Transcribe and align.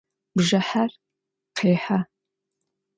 Бжыхьэр 0.37 0.91
къехьэ. 1.55 1.99